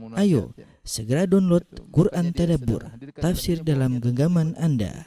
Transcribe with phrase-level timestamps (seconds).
[0.00, 0.56] Ayo,
[0.88, 2.80] segera download Quran Tadabbur,
[3.20, 5.04] tafsir dalam genggaman Anda.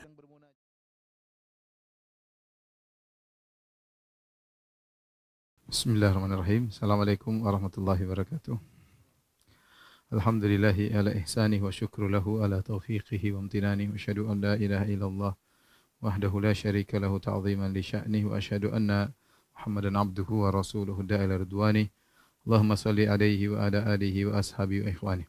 [5.66, 6.70] Bismillahirrahmanirrahim.
[6.70, 8.62] Assalamualaikum warahmatullahi wabarakatuh.
[10.14, 14.86] Alhamdulillahi ala ihsanih wa syukru lahu ala taufiqihi wa amtinani wa asyhadu an la ilaha
[14.86, 15.34] illallah
[15.98, 19.10] wahdahu la syarika lahu ta'ziman li sya'nih wa asyhadu anna
[19.58, 21.90] Muhammadan abduhu wa rasuluhu da'ila ridwani.
[22.46, 25.26] Allahumma salli alaihi wa ala alihi wa ashabi wa ikhwani.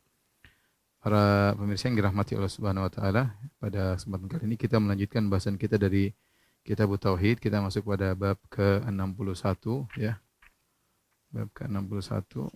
[1.00, 3.22] Para pemirsa yang dirahmati Allah Subhanahu wa taala,
[3.56, 6.12] pada kesempatan kali ini kita melanjutkan bahasan kita dari
[6.60, 7.40] Kitab Tauhid.
[7.40, 10.20] Kita masuk pada bab ke-61 ya.
[11.32, 12.52] Bab ke-61.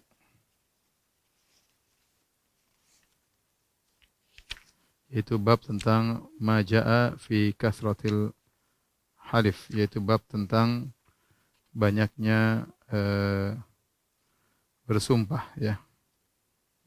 [5.08, 8.36] Yaitu bab tentang majaa fi kasratil
[9.30, 10.92] halif, yaitu bab tentang
[11.72, 13.54] banyaknya eh,
[14.90, 15.74] bersumpah ya.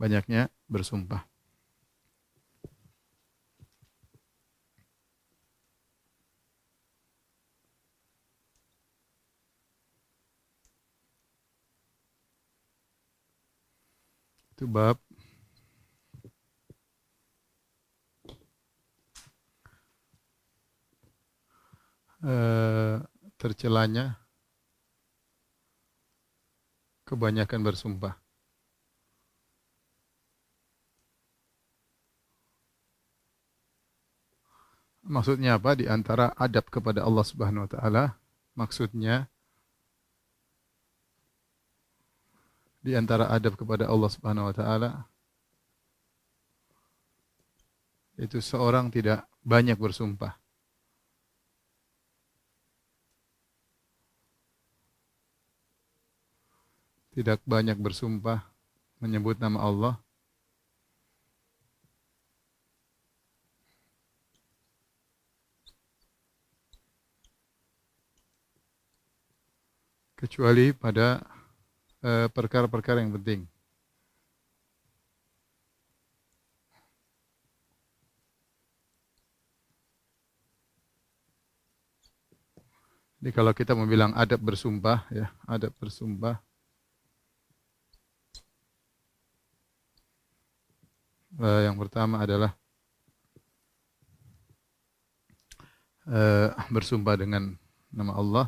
[0.01, 1.25] Banyaknya bersumpah.
[14.53, 14.97] Itu bab
[22.23, 22.97] eh,
[23.37, 24.22] tercelanya
[27.07, 28.15] kebanyakan bersumpah.
[35.03, 35.75] Maksudnya apa?
[35.75, 38.03] Di antara adab kepada Allah Subhanahu wa taala,
[38.55, 39.27] maksudnya
[42.83, 44.89] di antara adab kepada Allah Subhanahu wa taala
[48.19, 50.42] itu seorang tidak banyak bersumpah.
[57.13, 58.41] Tidak banyak bersumpah
[58.97, 59.95] menyebut nama Allah
[70.17, 71.21] kecuali pada
[72.01, 73.45] eh, perkara-perkara yang penting.
[83.23, 86.43] Jadi kalau kita mau bilang adab bersumpah ya, adab bersumpah
[91.39, 92.53] uh, yang pertama adalah
[96.09, 97.55] uh, bersumpah dengan
[97.93, 98.47] nama Allah.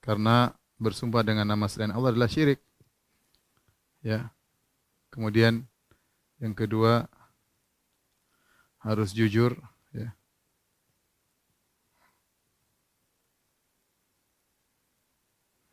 [0.00, 0.50] Karena
[0.80, 2.58] bersumpah dengan nama selain Allah adalah syirik.
[4.00, 4.32] Ya.
[5.12, 5.68] Kemudian
[6.40, 7.04] yang kedua
[8.80, 9.60] harus jujur,
[9.92, 10.16] ya.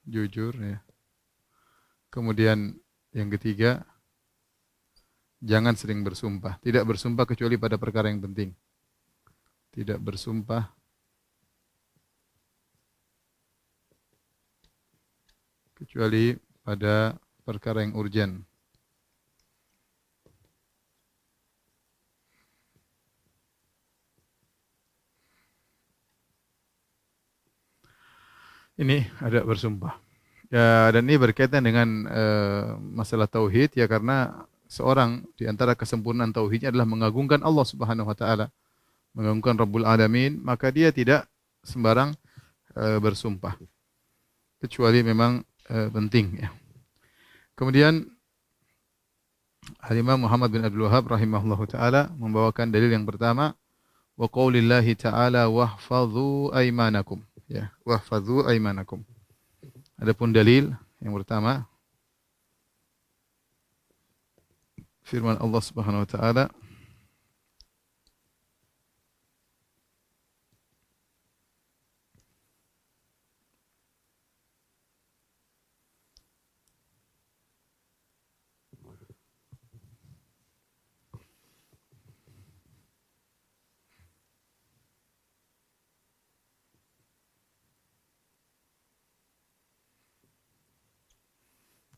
[0.03, 0.87] Jujur, ya.
[2.17, 2.73] Kemudian
[3.13, 3.85] yang ketiga,
[5.38, 6.57] jangan sering bersumpah.
[6.66, 8.57] Tidak bersumpah kecuali pada perkara yang penting.
[9.69, 10.66] Tidak bersumpah
[15.77, 16.33] kecuali
[16.66, 17.13] pada
[17.45, 18.41] perkara yang urgen.
[28.81, 30.06] Ini ada bersumpah.
[30.47, 36.72] Ya, dan ini berkaitan dengan uh, masalah tauhid ya karena seorang di antara kesempurnaan tauhidnya
[36.72, 38.47] adalah mengagungkan Allah Subhanahu wa taala,
[39.12, 41.28] mengagungkan Rabbul Alamin, maka dia tidak
[41.68, 42.16] sembarang
[42.80, 43.59] uh, bersumpah.
[44.63, 46.50] Kecuali memang uh, penting ya.
[47.59, 48.07] Kemudian
[49.84, 53.52] Al-Imam Muhammad bin Abdul Wahab rahimahullahu taala membawakan dalil yang pertama
[54.16, 57.19] wa qaulillahi ta'ala wahfadhu aymanakum
[57.52, 59.03] ya wahfadhu aymanakum
[59.97, 60.69] Adapun dalil
[61.02, 61.66] yang pertama
[65.02, 66.46] firman Allah Subhanahu wa taala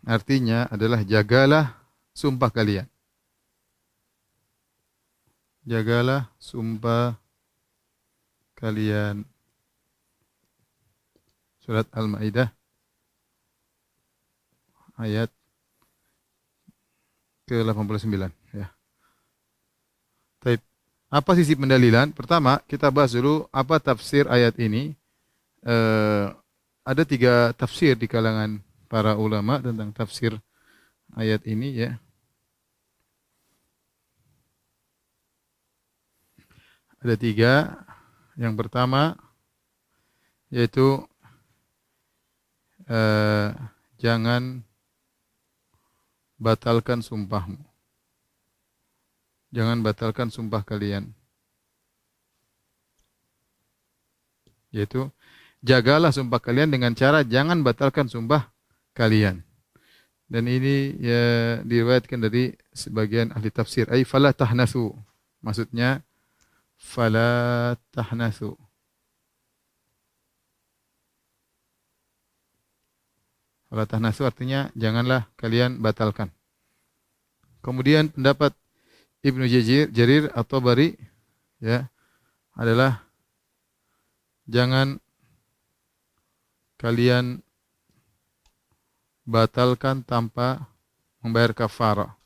[0.09, 1.77] Artinya adalah jagalah
[2.17, 2.89] sumpah kalian.
[5.69, 7.13] Jagalah sumpah
[8.57, 9.21] kalian.
[11.61, 12.49] Surat Al-Maidah
[14.97, 15.29] ayat
[17.45, 18.73] ke-89 ya.
[20.41, 20.57] Taib.
[21.13, 22.17] Apa sisi pendalilan?
[22.17, 24.97] Pertama, kita bahas dulu apa tafsir ayat ini.
[25.61, 26.25] Eh,
[26.81, 28.57] ada tiga tafsir di kalangan
[28.89, 30.35] para ulama tentang tafsir
[31.13, 32.01] ayat ini ya.
[36.99, 37.53] Ada tiga.
[38.35, 39.15] Yang pertama
[40.49, 41.05] yaitu
[42.89, 43.53] eh,
[44.01, 44.65] jangan
[46.41, 47.61] batalkan sumpahmu.
[49.53, 51.13] Jangan batalkan sumpah kalian.
[54.71, 55.09] Yaitu
[55.65, 58.47] jagalah sumpah kalian dengan cara jangan batalkan sumpah
[58.99, 59.39] kalian.
[60.27, 61.23] Dan ini ya
[61.63, 63.87] diriwayatkan dari sebagian ahli tafsir.
[63.87, 64.91] Ay fala tahnasu.
[65.39, 66.03] Maksudnya
[66.75, 68.59] fala tahnasu.
[73.71, 76.29] Fala tahnasu artinya janganlah kalian batalkan.
[77.63, 78.51] Kemudian pendapat
[79.25, 80.95] Ibnu Jazir, Jarir atau Bari
[81.59, 81.89] ya
[82.55, 83.03] adalah
[84.47, 85.01] jangan
[86.79, 87.43] kalian
[89.29, 90.65] batalkan tanpa
[91.21, 92.17] membayar kafarah.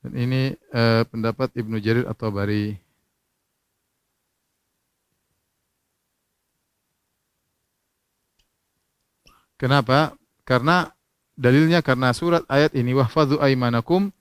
[0.00, 0.42] Dan ini
[0.72, 2.80] uh, pendapat Ibnu Jarir atau Bari.
[9.58, 10.14] Kenapa?
[10.46, 10.86] Karena
[11.34, 14.14] dalilnya karena surat ayat ini wahfadzu aimanakum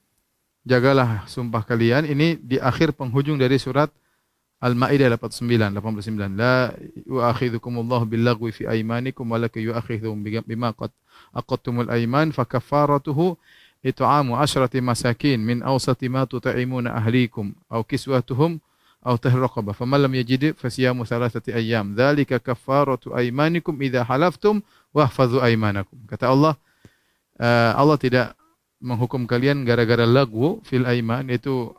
[0.65, 3.93] jagalah sumpah kalian ini di akhir penghujung dari surat
[4.57, 6.73] Al-Maidah 89 89 la
[7.05, 10.17] yu'akhidhukumullahu billaghwi fi aymanikum walakin yu'akhidhukum
[10.49, 10.89] bima qad
[11.33, 13.37] aqadtumul ayman fakaffaratuhu
[13.85, 18.57] it'amu asyrati masakin min awsati ma tut'imuna ahlikum aw kiswatuhum
[19.05, 21.93] aw tahrir raqabah faman lam yajid fasiyamu thalathati ayyam.
[21.93, 26.01] Dzalika kaffaratu aymanikum idza halaftum wahfadhu aymanakum.
[26.09, 26.57] Kata Allah
[27.37, 28.33] uh, Allah tidak
[28.81, 31.73] menghukum kalian gara-gara lagu fil aiman itu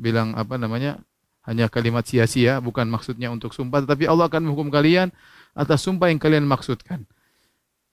[0.00, 1.00] bilang apa namanya
[1.46, 5.14] hanya kalimat sia-sia, bukan maksudnya untuk sumpah, tetapi Allah akan menghukum kalian
[5.54, 7.06] atas sumpah yang kalian maksudkan.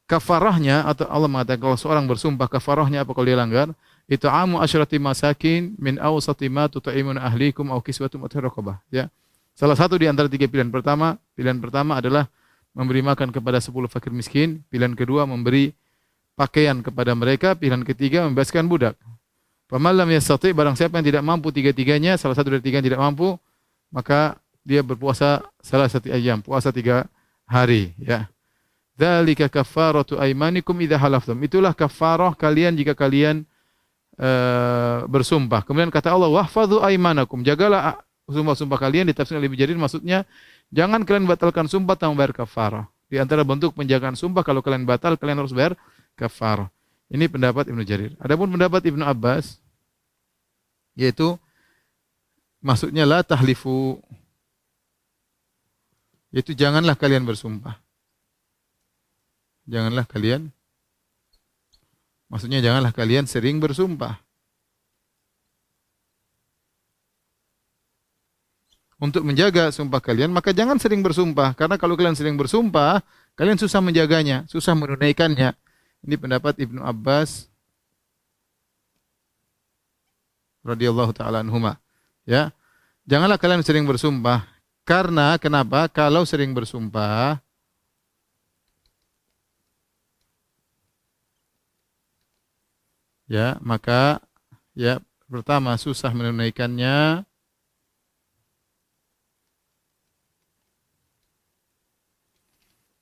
[0.09, 3.71] Kafarahnya atau Allah mengatakan kalau seorang bersumpah kafarahnya apa kalau dia langgar?
[4.03, 8.29] Itu amu asyrati masakin min awsati ma tut'imun ahlikum aw kiswatum aw
[8.91, 9.07] ya.
[9.55, 12.27] Salah satu di antara tiga pilihan pertama, pilihan pertama adalah
[12.75, 15.71] memberi makan kepada sepuluh fakir miskin, pilihan kedua memberi
[16.33, 18.97] pakaian kepada mereka, pilihan ketiga membebaskan budak.
[19.73, 23.01] Pemalam yang satu barang siapa yang tidak mampu tiga-tiganya, salah satu dari tiga yang tidak
[23.01, 23.33] mampu,
[23.89, 27.09] maka dia berpuasa salah satu ayam, puasa tiga
[27.49, 27.89] hari.
[27.97, 28.29] Ya.
[28.93, 31.41] Dzalika kafaratu aimanikum idza halaftum.
[31.41, 33.49] Itulah kafarah kalian jika kalian
[34.21, 35.65] uh, bersumpah.
[35.65, 37.41] Kemudian kata Allah, wahfadhu aimanakum.
[37.41, 37.97] Jagalah
[38.29, 40.21] sumpah-sumpah kalian ditafsir lebih jadi maksudnya
[40.69, 42.85] jangan kalian batalkan sumpah tanpa bayar kafarah.
[43.09, 45.73] Di antara bentuk penjagaan sumpah kalau kalian batal kalian harus bayar
[46.13, 46.69] kafarah.
[47.09, 48.13] Ini pendapat Ibnu Jarir.
[48.21, 49.62] Adapun pendapat Ibnu Abbas
[50.93, 51.37] yaitu
[52.61, 53.99] maksudnya la tahlifu
[56.33, 57.77] yaitu janganlah kalian bersumpah.
[59.69, 60.51] Janganlah kalian
[62.27, 64.17] maksudnya janganlah kalian sering bersumpah.
[69.03, 71.51] Untuk menjaga sumpah kalian, maka jangan sering bersumpah.
[71.59, 73.03] Karena kalau kalian sering bersumpah,
[73.35, 75.51] kalian susah menjaganya, susah menunaikannya.
[76.07, 77.51] Ini pendapat Ibnu Abbas
[80.63, 81.77] radhiyallahu taala anhuma.
[82.23, 82.55] Ya.
[83.03, 84.47] Janganlah kalian sering bersumpah
[84.87, 85.91] karena kenapa?
[85.91, 87.43] Kalau sering bersumpah
[93.27, 94.23] ya, maka
[94.71, 97.27] ya pertama susah menunaikannya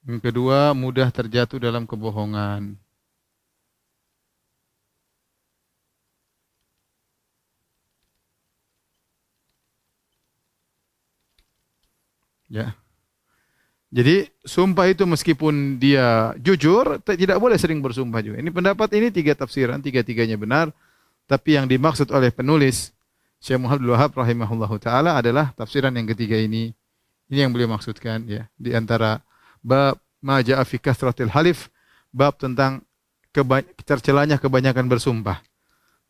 [0.02, 2.74] Yang kedua, mudah terjatuh dalam kebohongan.
[12.52, 12.76] Ya.
[13.92, 18.40] Jadi sumpah itu meskipun dia jujur tidak boleh sering bersumpah juga.
[18.40, 20.72] Ini pendapat ini tiga tafsiran, tiga-tiganya benar.
[21.28, 22.92] Tapi yang dimaksud oleh penulis
[23.40, 26.72] Syekh Muhammad Wahab rahimahullahu taala adalah tafsiran yang ketiga ini.
[27.32, 29.24] Ini yang beliau maksudkan ya, di antara
[29.64, 31.72] bab maja'a fi kasratil halif,
[32.12, 32.84] bab tentang
[33.88, 35.40] tercelanya kebanyakan bersumpah.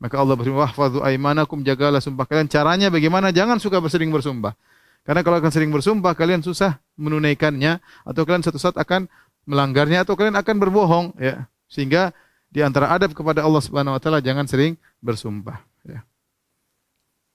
[0.01, 3.29] Maka Allah berfirman, "Wahfadzu aimanakum, jagalah sumpah kalian." Caranya bagaimana?
[3.29, 4.57] Jangan suka bersering bersumpah.
[5.01, 9.10] Karena kalau akan sering bersumpah, kalian susah menunaikannya atau kalian suatu saat akan
[9.50, 11.50] melanggarnya atau kalian akan berbohong ya.
[11.65, 12.13] Sehingga
[12.51, 16.05] di antara adab kepada Allah Subhanahu wa taala jangan sering bersumpah ya.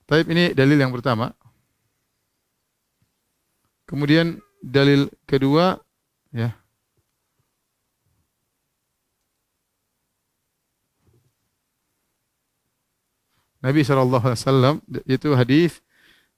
[0.06, 1.34] Tapi ini dalil yang pertama.
[3.86, 5.82] Kemudian dalil kedua
[6.30, 6.54] ya.
[13.66, 14.78] Nabi SAW
[15.10, 15.82] itu hadis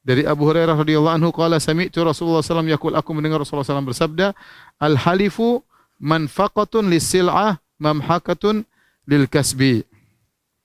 [0.08, 4.32] dari Abu Hurairah radhiyallahu anhu qala sami'tu Rasulullah SAW yaqul aku mendengar Rasulullah SAW bersabda
[4.80, 5.60] al halifu
[6.00, 8.64] manfaqatun lisil'ah mamhakatun
[9.04, 9.84] lil kasbi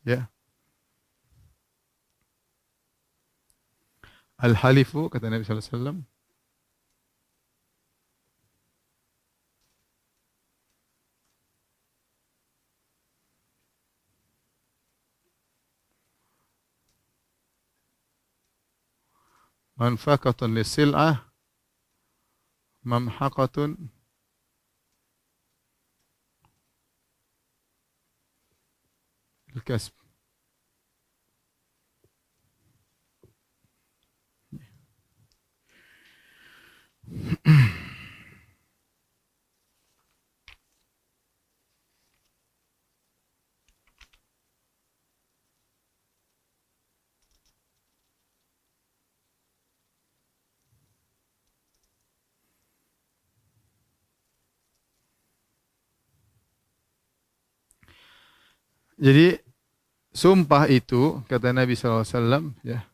[0.08, 0.32] ya.
[4.40, 5.98] Al halifu kata Nabi sallallahu alaihi wasallam
[19.84, 21.34] منفقة للسلعة
[22.84, 23.78] ممحقة.
[29.56, 29.94] الكسب.
[59.04, 59.36] Jadi
[60.16, 62.88] sumpah itu kata Nabi SAW ya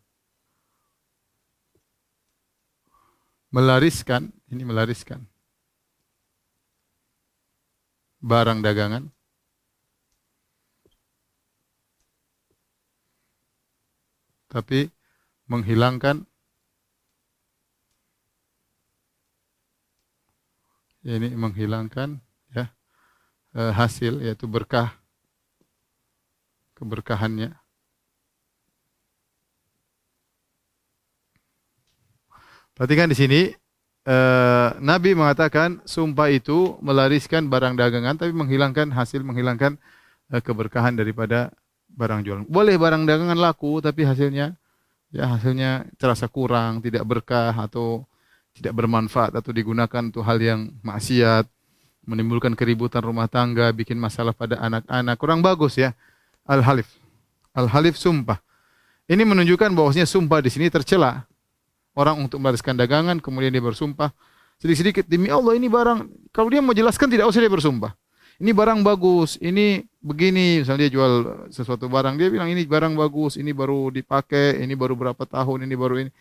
[3.54, 5.22] melariskan ini melariskan
[8.26, 9.06] barang dagangan.
[14.50, 14.90] Tapi
[15.46, 16.26] menghilangkan
[21.06, 22.18] ini menghilangkan
[22.50, 22.66] ya
[23.54, 24.98] eh, hasil yaitu berkah
[26.80, 27.52] keberkahannya.
[32.80, 33.42] Perhatikan di sini
[34.08, 39.76] eh, Nabi mengatakan sumpah itu melariskan barang dagangan tapi menghilangkan hasil menghilangkan
[40.32, 41.52] eh, keberkahan daripada
[41.92, 42.48] barang jualan.
[42.48, 44.56] Boleh barang dagangan laku tapi hasilnya
[45.12, 48.08] ya hasilnya terasa kurang, tidak berkah atau
[48.56, 51.48] tidak bermanfaat atau digunakan untuk hal yang maksiat,
[52.06, 55.94] menimbulkan keributan rumah tangga, bikin masalah pada anak-anak, kurang bagus ya.
[56.46, 56.88] Al-halif.
[57.56, 58.40] Al-halif sumpah.
[59.10, 61.26] Ini menunjukkan bahwasanya sumpah di sini tercela.
[61.98, 64.14] Orang untuk melariskan dagangan, kemudian dia bersumpah.
[64.62, 66.30] Sedikit-sedikit, demi Allah ini barang.
[66.30, 67.92] Kalau dia mau jelaskan, tidak usah dia bersumpah.
[68.40, 70.64] Ini barang bagus, ini begini.
[70.64, 71.14] Misalnya dia jual
[71.52, 75.76] sesuatu barang, dia bilang ini barang bagus, ini baru dipakai, ini baru berapa tahun, ini
[75.76, 76.12] baru ini.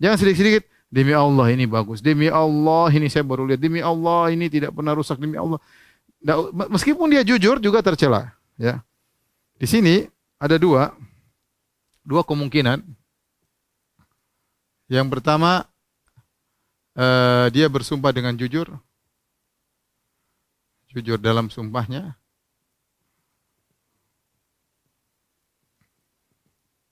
[0.00, 2.00] Jangan sedikit-sedikit, demi Allah ini bagus.
[2.00, 3.60] Demi Allah ini saya baru lihat.
[3.60, 5.20] Demi Allah ini tidak pernah rusak.
[5.20, 5.60] Demi Allah.
[6.72, 8.32] Meskipun dia jujur juga tercela.
[8.56, 8.80] Ya.
[9.56, 10.04] Di sini
[10.36, 10.92] ada dua,
[12.04, 12.84] dua kemungkinan.
[14.86, 15.64] Yang pertama,
[16.94, 18.68] uh, dia bersumpah dengan jujur,
[20.92, 22.14] jujur dalam sumpahnya.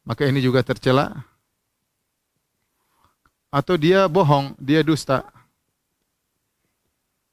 [0.04, 1.24] Maka ini juga tercela.
[3.54, 5.22] Atau dia bohong, dia dusta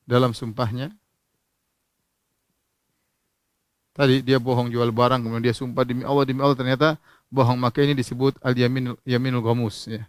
[0.06, 1.01] dalam sumpahnya.
[3.92, 6.96] Tadi dia bohong jual barang, kemudian dia sumpah demi Allah, demi Allah ternyata
[7.28, 7.60] bohong.
[7.60, 9.44] Maka ini disebut al-yamin yaminul
[9.92, 10.08] ya.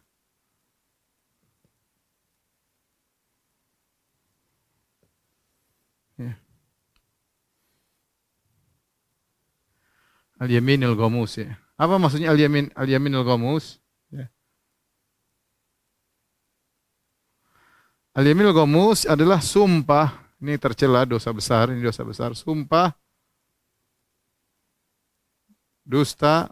[6.15, 6.33] ya.
[10.39, 10.95] Al-yaminul
[11.35, 11.59] ya.
[11.75, 13.27] Apa maksudnya al-yamin al-yaminul?
[14.15, 14.31] Ya.
[18.15, 18.55] Al-yaminul
[19.11, 23.01] adalah sumpah, ini tercela dosa besar, ini dosa besar, sumpah
[25.83, 26.51] dusta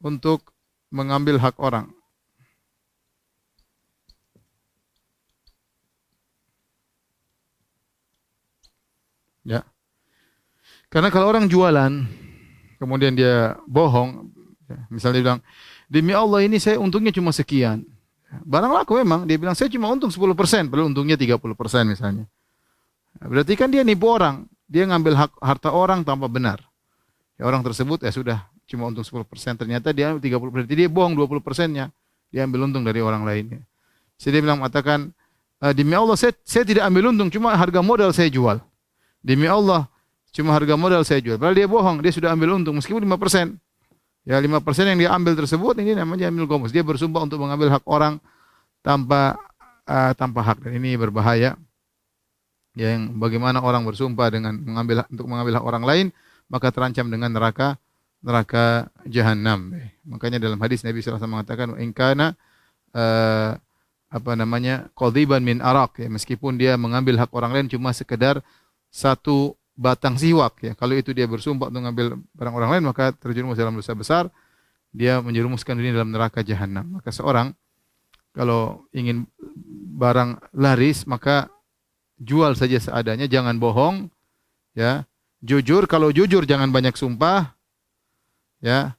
[0.00, 0.52] untuk
[0.92, 1.90] mengambil hak orang.
[9.46, 9.62] Ya.
[10.90, 12.02] Karena kalau orang jualan,
[12.82, 14.30] kemudian dia bohong,
[14.66, 15.42] ya, misalnya dia bilang,
[15.86, 17.86] demi Allah ini saya untungnya cuma sekian.
[18.42, 21.38] Barang laku memang, dia bilang saya cuma untung 10%, padahal untungnya 30%
[21.86, 22.26] misalnya.
[23.22, 26.58] Berarti kan dia nipu orang, dia ngambil hak harta orang tanpa benar.
[27.36, 29.22] Ya, orang tersebut ya sudah cuma untung 10%,
[29.60, 31.92] ternyata dia 30%, jadi dia bohong 20%-nya.
[32.34, 33.62] Dia ambil untung dari orang lainnya.
[34.18, 35.14] Jadi dia bilang mengatakan,
[35.62, 38.58] e, demi Allah saya, saya tidak ambil untung, cuma harga modal saya jual.
[39.22, 39.86] Demi Allah,
[40.34, 41.38] cuma harga modal saya jual.
[41.38, 43.54] Padahal dia bohong, dia sudah ambil untung meskipun 5%.
[44.26, 46.74] Ya 5% yang dia ambil tersebut ini namanya ambil gomus.
[46.74, 48.18] Dia bersumpah untuk mengambil hak orang
[48.82, 49.38] tanpa
[49.86, 51.54] uh, tanpa hak dan ini berbahaya.
[52.74, 56.06] Ya, yang bagaimana orang bersumpah dengan mengambil untuk mengambil hak orang lain
[56.46, 57.78] maka terancam dengan neraka
[58.24, 59.70] neraka jahanam.
[60.02, 62.34] Makanya dalam hadis Nabi SAW mengatakan in kana
[62.90, 63.54] uh,
[64.06, 68.40] apa namanya qadiban min arak ya meskipun dia mengambil hak orang lain cuma sekedar
[68.90, 70.72] satu batang siwak ya.
[70.74, 74.26] Kalau itu dia bersumpah untuk mengambil barang orang lain maka terjerumus dalam dosa besar.
[74.96, 76.98] Dia menjerumuskan diri dalam neraka jahanam.
[76.98, 77.52] Maka seorang
[78.32, 79.28] kalau ingin
[79.96, 81.52] barang laris maka
[82.16, 84.08] jual saja seadanya, jangan bohong
[84.72, 85.04] ya.
[85.46, 87.54] Jujur, kalau jujur jangan banyak sumpah.
[88.58, 88.98] Ya.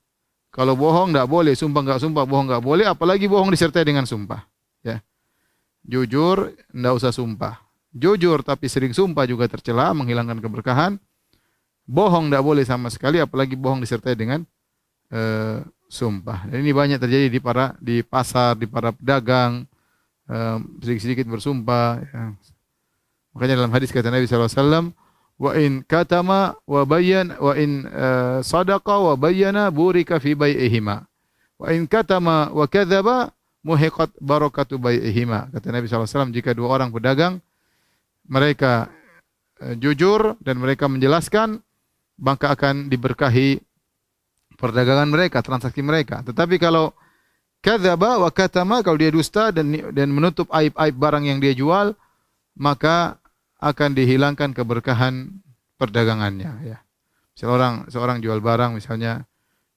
[0.55, 4.47] Kalau bohong tidak boleh, sumpah enggak sumpah, bohong enggak boleh, apalagi bohong disertai dengan sumpah.
[4.79, 5.03] Ya.
[5.83, 7.59] Jujur, tidak usah sumpah.
[7.91, 10.95] Jujur tapi sering sumpah juga tercela, menghilangkan keberkahan.
[11.83, 14.47] Bohong tidak boleh sama sekali, apalagi bohong disertai dengan
[15.11, 16.47] uh, sumpah.
[16.47, 19.67] Dan ini banyak terjadi di para di pasar, di para pedagang,
[20.83, 22.03] sedikit-sedikit bersumpah.
[22.03, 22.23] Ya.
[23.35, 24.91] Makanya dalam hadis kata Nabi SAW,
[25.37, 31.05] wa in katama wa bayyan wa in uh, sadaqa wa bayyana burika fi bai'ihima.
[31.61, 35.53] Wa in katama wa kadzaba muhiqat barakatu bai'ihima.
[35.53, 37.37] Kata Nabi SAW, jika dua orang pedagang
[38.25, 38.89] mereka
[39.61, 41.61] uh, jujur dan mereka menjelaskan
[42.17, 43.61] maka akan diberkahi
[44.57, 46.25] perdagangan mereka, transaksi mereka.
[46.25, 46.97] Tetapi kalau
[47.61, 51.93] kadzaba wa katama kalau dia dusta dan dan menutup aib-aib barang yang dia jual,
[52.57, 53.21] maka
[53.57, 55.41] akan dihilangkan keberkahan
[55.77, 56.77] perdagangannya ya.
[57.37, 59.25] Seorang seorang jual barang misalnya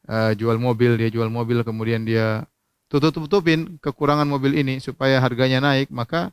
[0.08, 2.48] uh, jual mobil, dia jual mobil kemudian dia
[2.88, 6.32] tutup-tutupin kekurangan mobil ini supaya harganya naik, maka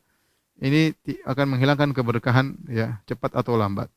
[0.58, 3.92] ini akan menghilangkan keberkahan ya cepat atau lambat.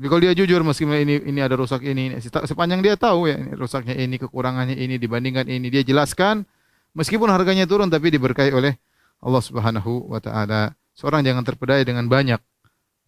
[0.00, 3.36] Jadi kalau dia jujur meskipun ini ini ada rusak ini, ini sepanjang dia tahu ya
[3.36, 6.48] ini rusaknya ini, kekurangannya ini dibandingkan ini, dia jelaskan
[6.96, 8.80] meskipun harganya turun tapi diberkahi oleh
[9.20, 10.72] Allah Subhanahu wa taala.
[10.96, 12.40] Seorang jangan terpedaya dengan banyak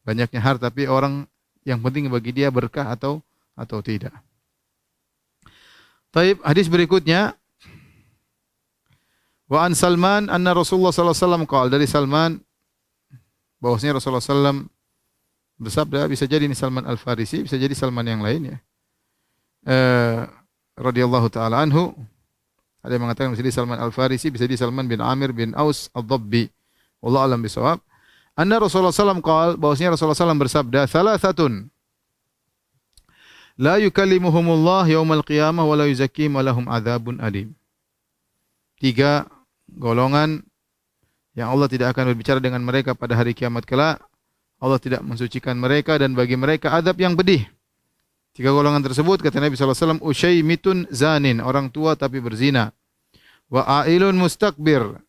[0.03, 1.27] banyaknya harta tapi orang
[1.63, 3.23] yang penting bagi dia berkah atau
[3.55, 4.15] atau tidak.
[6.13, 7.39] Taib hadis berikutnya
[9.53, 12.41] Wa an Salman anna Rasulullah sallallahu alaihi wasallam qala dari Salman
[13.61, 14.65] bahwasanya Rasulullah sallallahu
[15.61, 18.57] bersabda bisa jadi ini Salman Al Farisi, bisa jadi Salman yang lain ya.
[19.69, 20.21] Eh
[20.81, 21.93] radhiyallahu taala anhu
[22.81, 25.93] ada yang mengatakan bisa jadi Salman Al Farisi, bisa jadi Salman bin Amir bin Aus
[25.93, 26.49] Ad-Dabbi.
[27.05, 27.85] Wallahu alam bisawab.
[28.33, 31.69] Anna Rasulullah SAW qal bahwasanya Rasulullah SAW bersabda, "Thalathatun
[33.61, 37.53] la yukallimuhumullah yaumal qiyamah wa la yuzakkihim wa lahum adzabun alim."
[38.81, 39.29] Tiga
[39.69, 40.43] golongan
[41.37, 44.01] yang Allah tidak akan berbicara dengan mereka pada hari kiamat kelak
[44.63, 47.43] Allah tidak mensucikan mereka dan bagi mereka adab yang pedih.
[48.31, 52.71] Tiga golongan tersebut kata Nabi SAW, Ushaymitun zanin, orang tua tapi berzina.
[53.51, 55.03] Wa ailun mustakbir,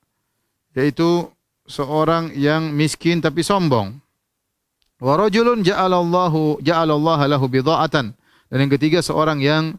[0.73, 1.29] yaitu
[1.67, 3.99] seorang yang miskin tapi sombong.
[5.03, 8.15] Wa rajulun ja'alallahu ja'alallaha lahu bidha'atan.
[8.47, 9.75] Dan yang ketiga seorang yang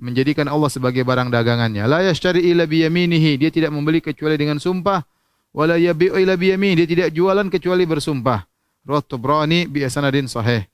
[0.00, 1.84] menjadikan Allah sebagai barang dagangannya.
[1.84, 5.04] La yashtari illa biyaminihi, dia tidak membeli kecuali dengan sumpah.
[5.52, 8.44] Wala yabi'u illa biyaminihi, dia tidak jualan kecuali bersumpah.
[8.84, 10.64] Rawat Tubrani bi sanadin sahih.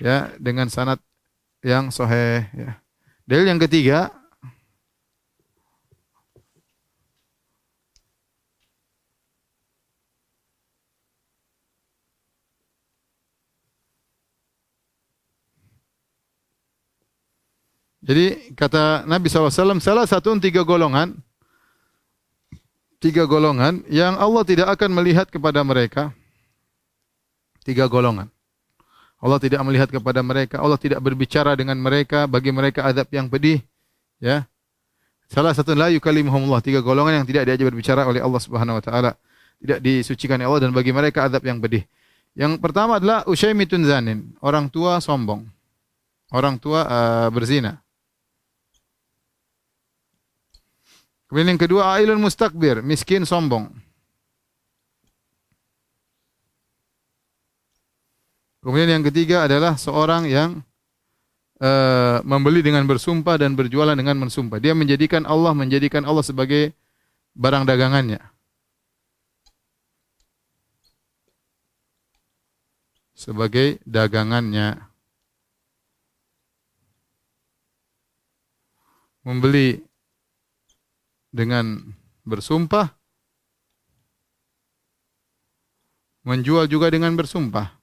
[0.00, 0.98] Ya, dengan sanad
[1.62, 2.80] yang sahih ya.
[3.28, 4.10] Dalil yang ketiga
[18.02, 21.14] Jadi kata Nabi SAW, salah satu tiga golongan,
[22.98, 26.10] tiga golongan yang Allah tidak akan melihat kepada mereka,
[27.62, 28.26] Tiga golongan.
[29.22, 33.62] Allah tidak melihat kepada mereka, Allah tidak berbicara dengan mereka, bagi mereka azab yang pedih.
[34.18, 34.50] Ya.
[35.30, 39.10] Salah satu la yukallimuhumullah, tiga golongan yang tidak diajak berbicara oleh Allah Subhanahu wa taala.
[39.62, 41.86] Tidak disucikan oleh Allah dan bagi mereka azab yang pedih.
[42.34, 45.46] Yang pertama adalah usyaimitun zanin, orang tua sombong.
[46.34, 47.78] Orang tua uh, berzina.
[51.32, 53.72] Kemudian yang kedua ailun mustakbir, miskin sombong.
[58.60, 60.60] Kemudian yang ketiga adalah seorang yang
[61.56, 64.60] uh, membeli dengan bersumpah dan berjualan dengan mensumpah.
[64.60, 66.76] Dia menjadikan Allah menjadikan Allah sebagai
[67.32, 68.20] barang dagangannya.
[73.16, 74.84] Sebagai dagangannya.
[79.24, 79.80] Membeli
[81.32, 81.80] dengan
[82.22, 82.92] bersumpah
[86.22, 87.74] menjual juga dengan bersumpah.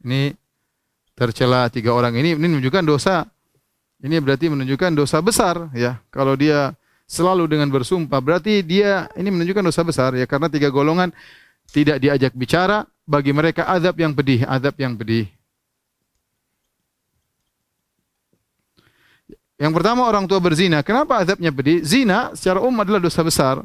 [0.00, 0.32] Ini
[1.12, 3.28] tercela tiga orang ini ini menunjukkan dosa.
[4.00, 6.00] Ini berarti menunjukkan dosa besar ya.
[6.08, 6.72] Kalau dia
[7.04, 11.12] selalu dengan bersumpah berarti dia ini menunjukkan dosa besar ya karena tiga golongan
[11.68, 15.28] tidak diajak bicara bagi mereka azab yang pedih, azab yang pedih.
[19.60, 20.80] Yang pertama orang tua berzina.
[20.80, 21.84] Kenapa azabnya pedih?
[21.84, 23.60] Zina secara umum adalah dosa besar.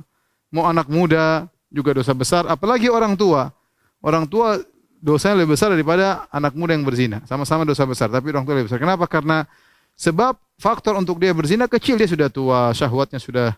[0.52, 3.56] Mau anak muda juga dosa besar, apalagi orang tua.
[4.04, 4.60] Orang tua
[5.00, 7.24] dosanya lebih besar daripada anak muda yang berzina.
[7.24, 8.84] Sama-sama dosa besar, tapi orang tua lebih besar.
[8.84, 9.08] Kenapa?
[9.08, 9.48] Karena
[9.96, 13.56] sebab faktor untuk dia berzina kecil, dia sudah tua, syahwatnya sudah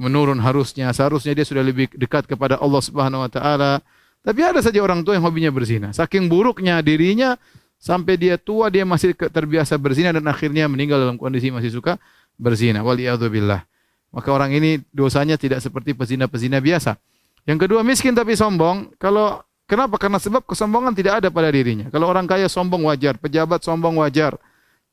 [0.00, 3.84] menurun harusnya, seharusnya dia sudah lebih dekat kepada Allah Subhanahu wa taala.
[4.24, 5.92] Tapi ada saja orang tua yang hobinya berzina.
[5.92, 7.36] Saking buruknya dirinya
[7.78, 11.96] sampai dia tua dia masih terbiasa berzina dan akhirnya meninggal dalam kondisi masih suka
[12.38, 12.82] berzina.
[12.82, 13.64] Waliyadzubillah.
[14.08, 16.96] Maka orang ini dosanya tidak seperti pezina-pezina biasa.
[17.44, 18.92] Yang kedua miskin tapi sombong.
[18.96, 19.96] Kalau kenapa?
[20.00, 21.88] Karena sebab kesombongan tidak ada pada dirinya.
[21.92, 24.36] Kalau orang kaya sombong wajar, pejabat sombong wajar.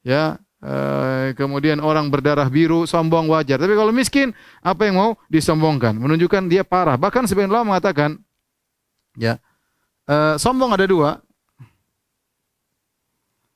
[0.05, 3.57] Ya, eh, kemudian orang berdarah biru sombong wajar.
[3.57, 5.95] Tapi kalau miskin, apa yang mau disombongkan?
[5.95, 6.99] Menunjukkan dia parah.
[6.99, 8.19] Bahkan sebagian ulama mengatakan,
[9.15, 9.39] ya,
[10.05, 11.24] eh, sombong ada dua.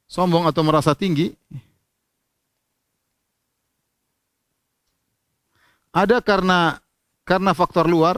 [0.10, 1.32] Sombong atau merasa tinggi.
[5.94, 6.82] Ada karena
[7.26, 8.18] karena faktor luar,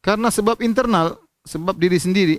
[0.00, 2.36] Karena sebab internal, sebab diri sendiri.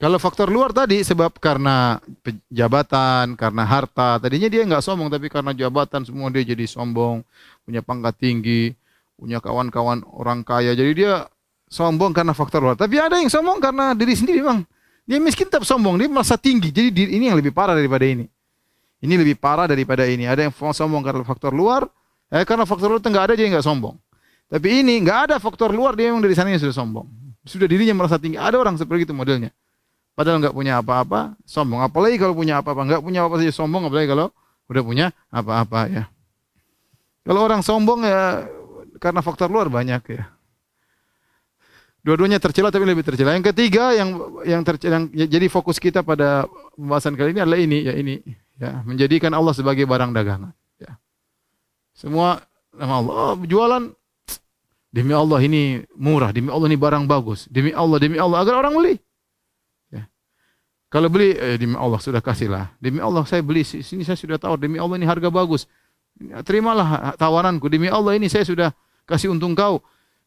[0.00, 2.00] Kalau faktor luar tadi sebab karena
[2.48, 7.20] jabatan, karena harta, tadinya dia nggak sombong tapi karena jabatan semua dia jadi sombong,
[7.68, 8.72] punya pangkat tinggi,
[9.20, 11.12] punya kawan-kawan orang kaya, jadi dia
[11.68, 12.80] sombong karena faktor luar.
[12.80, 14.64] Tapi ada yang sombong karena diri sendiri bang.
[15.04, 16.72] Dia miskin tetap sombong, dia merasa tinggi.
[16.72, 18.24] Jadi ini yang lebih parah daripada ini.
[19.04, 20.24] Ini lebih parah daripada ini.
[20.24, 21.84] Ada yang sombong karena faktor luar,
[22.32, 24.00] eh, karena faktor luar nggak ada jadi nggak sombong.
[24.48, 27.04] Tapi ini nggak ada faktor luar dia memang dari sananya sudah sombong.
[27.44, 28.40] Sudah dirinya merasa tinggi.
[28.40, 29.52] Ada orang seperti itu modelnya.
[30.14, 31.80] Padahal nggak punya apa-apa, sombong.
[31.80, 33.88] Apalagi kalau punya apa-apa, nggak punya apa-apa saja sombong.
[33.88, 34.28] Apalagi kalau
[34.68, 36.04] udah punya apa-apa ya.
[37.24, 38.48] Kalau orang sombong ya
[39.00, 40.24] karena faktor luar banyak ya.
[42.00, 43.36] Dua-duanya tercela tapi lebih tercela.
[43.36, 47.78] Yang ketiga yang yang tercela, yang jadi fokus kita pada pembahasan kali ini adalah ini
[47.84, 48.14] ya ini
[48.60, 51.00] ya menjadikan Allah sebagai barang dagangan ya
[51.96, 52.44] semua
[52.76, 53.88] nama Allah oh, jualan
[54.92, 58.76] demi Allah ini murah demi Allah ini barang bagus demi Allah demi Allah agar orang
[58.76, 58.94] beli
[60.90, 64.58] kalau beli eh, demi Allah sudah kasihlah demi Allah saya beli sini saya sudah tahu
[64.58, 65.64] demi Allah ini harga bagus
[66.44, 68.68] terimalah tawaranku demi Allah ini saya sudah
[69.06, 69.80] kasih untung kau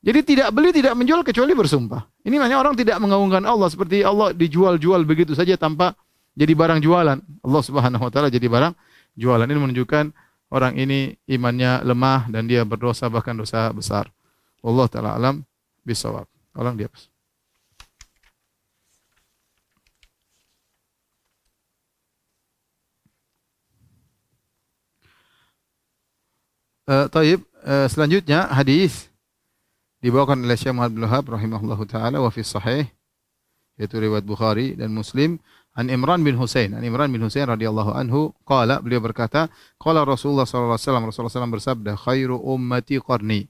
[0.04, 4.32] jadi tidak beli tidak menjual kecuali bersumpah ini namanya orang tidak mengagungkan Allah seperti Allah
[4.32, 5.93] dijual-jual begitu saja tanpa
[6.34, 7.17] jadi barang jualan.
[7.21, 8.73] Allah Subhanahu wa taala jadi barang
[9.17, 9.45] jualan.
[9.45, 10.06] Ini menunjukkan
[10.54, 14.10] orang ini imannya lemah dan dia berdosa bahkan dosa besar.
[14.65, 15.45] Allah taala alam
[15.86, 16.26] bisawab.
[16.54, 16.89] Orang dia
[26.84, 29.08] Uh, taib, uh, selanjutnya hadis
[30.04, 32.91] dibawakan oleh Syekh Muhammad bin Wahab rahimahullahu taala wa fi sahih
[33.80, 35.39] yaitu riwayat Bukhari dan Muslim
[35.74, 39.50] An Imran bin Husain, An Imran bin Husain radhiyallahu anhu qala beliau berkata,
[39.82, 43.50] qala Rasulullah sallallahu alaihi wasallam Rasulullah SAW bersabda, khairu ummati qarni.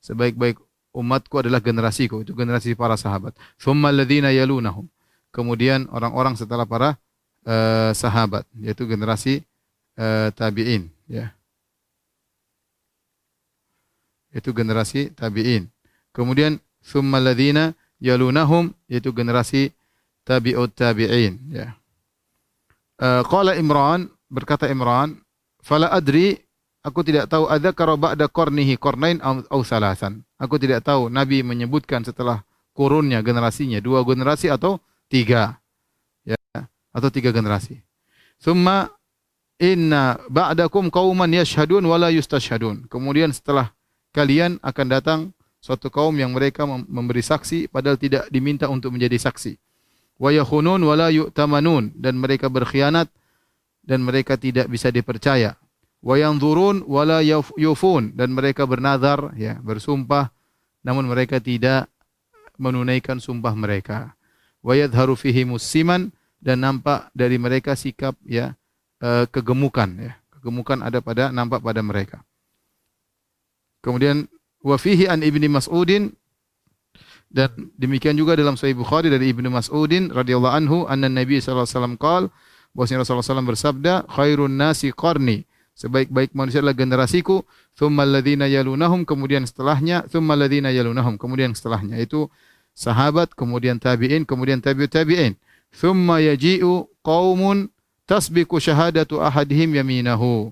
[0.00, 0.56] Sebaik-baik
[0.96, 3.36] umatku adalah generasiku, itu generasi para sahabat.
[3.60, 4.88] Thumma alladhina yalunahum.
[5.28, 6.96] Kemudian orang-orang setelah para
[7.44, 9.44] uh, sahabat, yaitu generasi
[10.00, 11.36] uh, tabi'in, ya.
[14.30, 15.66] Itu generasi tabi'in.
[16.14, 19.74] Kemudian thumma alladhina yalunahum yaitu generasi
[20.24, 21.74] tabi'ut tabi'in ya.
[23.00, 25.18] Uh, qala Imran berkata Imran,
[25.64, 26.36] "Fala adri
[26.84, 32.04] aku tidak tahu ada karo ba'da qarnihi qarnain au salasan." Aku tidak tahu Nabi menyebutkan
[32.04, 32.44] setelah
[32.76, 35.58] kurunnya generasinya dua generasi atau tiga
[36.24, 36.38] ya
[36.94, 37.80] atau tiga generasi.
[38.40, 38.88] Summa
[39.60, 42.88] inna ba'dakum qauman yashhadun wala yustashhadun.
[42.88, 43.72] Kemudian setelah
[44.10, 45.20] kalian akan datang
[45.60, 49.60] suatu kaum yang mereka memberi saksi padahal tidak diminta untuk menjadi saksi.
[50.20, 51.96] Wa yakhunun wa la yu'tamanun.
[51.96, 53.08] Dan mereka berkhianat
[53.84, 55.56] dan mereka tidak bisa dipercaya.
[56.00, 58.16] Wa yanzurun wa la yufun.
[58.16, 60.32] Dan mereka bernazar ya bersumpah.
[60.80, 61.88] Namun mereka tidak
[62.60, 64.16] menunaikan sumpah mereka.
[64.60, 68.56] Wa yadhharu fihi musiman dan nampak dari mereka sikap ya
[69.00, 70.12] eh, kegemukan ya.
[70.40, 72.24] Kegemukan ada pada nampak pada mereka
[73.80, 74.28] kemudian
[74.60, 76.12] wa fihi an ibni mas'udin
[77.30, 81.76] dan demikian juga dalam Sahih Bukhari dari Ibnu Mas'udin radhiyallahu anhu anna Nabi sallallahu alaihi
[81.78, 82.24] wasallam qaal
[82.74, 85.46] bahwasanya Rasulullah SAW bersabda khairun nasi qarni.
[85.78, 87.46] Sebaik-baik manusia adalah generasiku
[87.78, 92.02] thumma alladhina yalunahum kemudian setelahnya thumma alladhina yalunahum kemudian setelahnya.
[92.02, 92.28] Itu
[92.74, 95.38] sahabat kemudian tabi'in kemudian tabi'ut tabi'in
[95.70, 97.70] thumma yaji'u qaumun
[98.10, 100.50] tasbiqu syahadatu ahadihim yaminahu.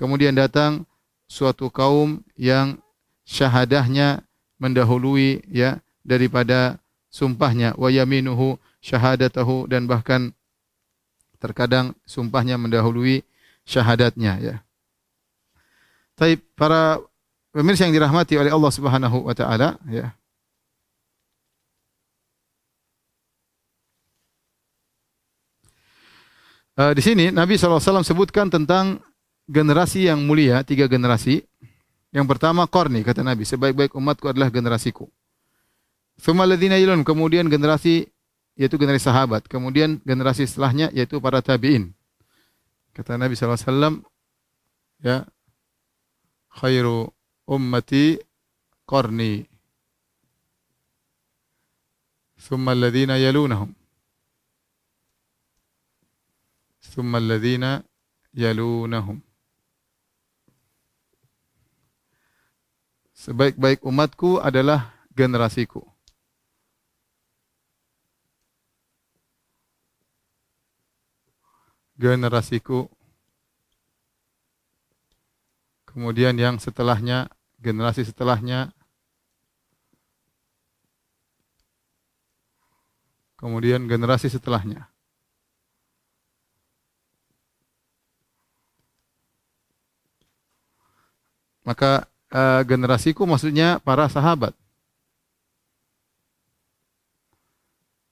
[0.00, 0.88] Kemudian datang
[1.26, 2.78] suatu kaum yang
[3.26, 4.22] syahadahnya
[4.58, 6.78] mendahului ya daripada
[7.10, 10.36] sumpahnya wa yaminuhu syahadatahu dan bahkan
[11.36, 13.20] Terkadang sumpahnya mendahului
[13.68, 14.56] syahadatnya ya.
[16.16, 16.96] Tapi para
[17.52, 20.16] pemirsa yang dirahmati oleh Allah Subhanahu wa taala ya.
[26.76, 29.00] Uh, di sini Nabi SAW sebutkan tentang
[29.46, 31.46] generasi yang mulia, tiga generasi.
[32.14, 35.10] Yang pertama korni, kata Nabi, sebaik-baik umatku adalah generasiku.
[36.16, 38.08] Thumaladina ilun, kemudian generasi,
[38.56, 39.44] yaitu generasi sahabat.
[39.50, 41.92] Kemudian generasi setelahnya, yaitu para tabi'in.
[42.96, 44.00] Kata Nabi SAW,
[45.04, 45.28] ya,
[46.56, 47.12] khairu
[47.44, 48.16] ummati
[48.88, 49.44] korni.
[52.40, 53.76] Thumma alladhina yalunahum.
[56.96, 57.84] thumma alladhina
[58.32, 59.25] yalunahum.
[63.16, 65.80] Sebaik-baik umatku adalah generasiku.
[71.96, 72.92] Generasiku.
[75.88, 78.76] Kemudian yang setelahnya, generasi setelahnya.
[83.40, 84.92] Kemudian generasi setelahnya.
[91.64, 94.54] Maka uh, generasiku maksudnya para sahabat.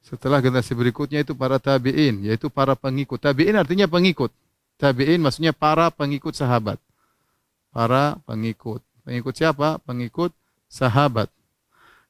[0.04, 3.16] Setelah generasi berikutnya itu para tabi'in, yaitu para pengikut.
[3.24, 4.28] Tabi'in artinya pengikut.
[4.76, 6.76] Tabi'in maksudnya para pengikut sahabat.
[7.72, 8.84] Para pengikut.
[9.08, 9.80] Pengikut siapa?
[9.80, 10.36] Pengikut
[10.68, 11.32] sahabat.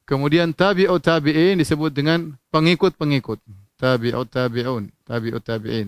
[0.03, 3.39] Kemudian tabi'ut tabi'in disebut dengan pengikut-pengikut.
[3.79, 5.87] Tabi'ut tabi'un, tabi'ut tabi'in.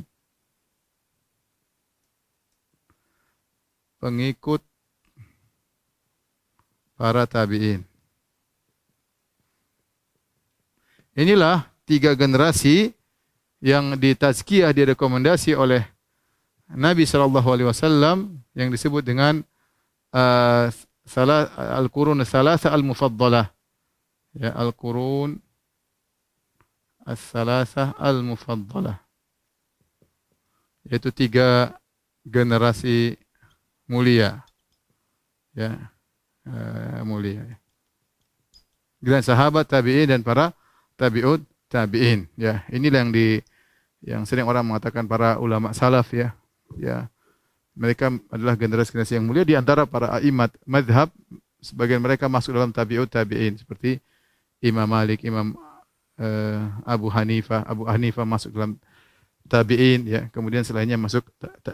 [3.99, 4.63] Pengikut
[6.97, 7.85] para tabi'in.
[11.13, 12.93] Inilah tiga generasi
[13.61, 15.85] yang ditazkiyah direkomendasi oleh
[16.67, 19.39] Nabi sallallahu alaihi wasallam yang disebut dengan
[20.11, 20.67] uh,
[21.79, 23.49] al-qurun salasa al-mufaddalah.
[24.37, 25.41] Ya, al-qurun
[27.07, 28.99] as-salasa al-mufaddalah.
[30.85, 31.79] Yaitu tiga
[32.27, 33.15] generasi
[33.87, 34.43] mulia.
[35.55, 35.89] Ya
[36.47, 37.43] uh, mulia.
[38.97, 40.55] Dan sahabat tabi'in dan para
[40.97, 42.25] tabi'ut tabi'in.
[42.33, 43.27] Ya, inilah yang di
[44.01, 46.33] yang sering orang mengatakan para ulama salaf ya.
[46.79, 47.11] Ya.
[47.77, 51.13] Mereka adalah generasi-generasi yang mulia di antara para aimat madhab
[51.61, 54.01] sebagian mereka masuk dalam tabi'ut tabi'in seperti
[54.65, 55.53] Imam Malik, Imam
[56.17, 58.81] uh, Abu Hanifah, Abu Hanifah masuk dalam
[59.45, 60.21] tabi'in ya.
[60.33, 61.23] Kemudian selainnya masuk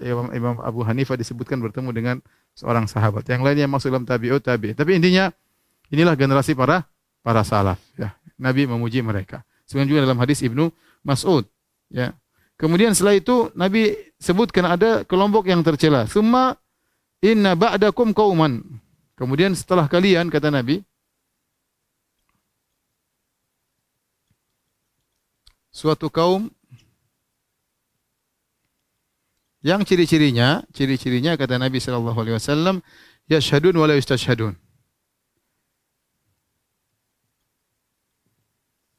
[0.03, 2.17] Imam, Imam Abu Hanifah disebutkan bertemu dengan
[2.53, 3.25] seorang sahabat.
[3.27, 4.77] Yang lainnya masuk dalam tabi'ut tabi'in.
[4.77, 5.29] Tapi intinya
[5.89, 6.85] inilah generasi para
[7.25, 8.13] para salaf ya.
[8.37, 9.45] Nabi memuji mereka.
[9.65, 10.69] Sebenarnya juga dalam hadis Ibnu
[11.05, 11.45] Mas'ud
[11.89, 12.13] ya.
[12.57, 16.05] Kemudian setelah itu Nabi sebutkan ada kelompok yang tercela.
[16.05, 16.55] Summa
[17.19, 18.61] inna ba'dakum qauman.
[19.17, 20.81] Kemudian setelah kalian kata Nabi
[25.73, 26.53] suatu kaum
[29.63, 32.83] Yang ciri-cirinya, ciri-cirinya kata Nabi sallallahu alaihi wasallam,
[33.31, 34.59] yashhadun wa la yustashhadun.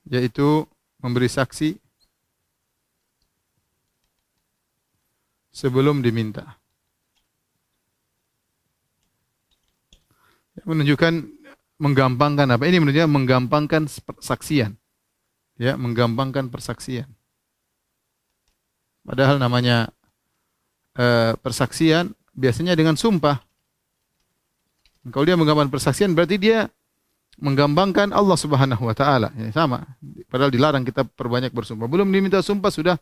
[0.09, 0.65] Yaitu
[1.05, 1.77] memberi saksi
[5.53, 6.57] sebelum diminta.
[10.65, 11.29] Menunjukkan
[11.77, 12.65] menggampangkan apa?
[12.65, 14.81] Ini menunjukkan menggampangkan persaksian.
[15.61, 17.13] Ya, menggampangkan persaksian.
[19.05, 19.93] Padahal namanya
[20.95, 23.43] Eh, persaksian biasanya dengan sumpah.
[25.11, 26.71] Kalau dia menggambarkan persaksian berarti dia
[27.43, 29.35] menggambangkan Allah Subhanahu wa taala.
[29.35, 29.83] Ya, sama.
[30.31, 31.91] Padahal dilarang kita perbanyak bersumpah.
[31.91, 32.95] Belum diminta sumpah sudah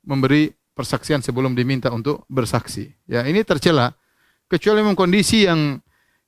[0.00, 2.88] memberi persaksian sebelum diminta untuk bersaksi.
[3.04, 3.92] Ya, ini tercela
[4.48, 5.76] kecuali memang kondisi yang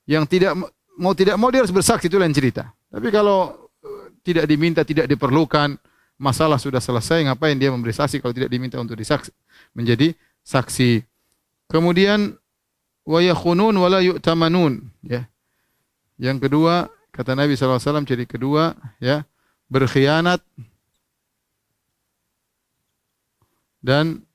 [0.05, 0.53] yang tidak
[0.93, 2.69] mau tidak mau dia harus bersaksi itu lain cerita.
[2.85, 5.73] Tapi kalau eh, tidak diminta, tidak diperlukan,
[6.21, 9.33] masalah sudah selesai, ngapain dia memberi saksi kalau tidak diminta untuk disaksi
[9.73, 10.13] menjadi
[10.49, 11.05] saksi.
[11.69, 12.33] Kemudian
[13.05, 15.29] wa yakhunun wa la yu'tamanun ya.
[16.17, 19.21] Yang kedua kata Nabi SAW jadi kedua ya
[19.69, 20.41] berkhianat
[23.79, 24.25] dan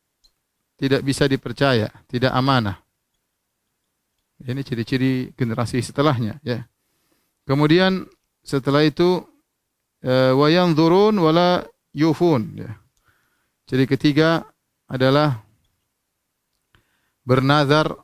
[0.79, 2.79] tidak bisa dipercaya, tidak amanah.
[4.44, 6.62] Ini ciri-ciri generasi setelahnya ya.
[7.44, 8.07] Kemudian
[8.40, 9.20] setelah itu
[10.00, 12.70] eh, wa yanzurun wala yufun ya.
[13.64, 14.44] Jadi ketiga
[14.88, 15.43] adalah
[17.25, 17.97] bernazar